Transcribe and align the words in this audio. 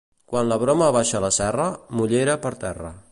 Quan 0.31 0.47
la 0.51 0.57
broma 0.63 0.87
baixa 0.95 1.21
la 1.27 1.31
serra, 1.37 1.69
mullena 2.01 2.41
per 2.47 2.57
terra. 2.65 2.95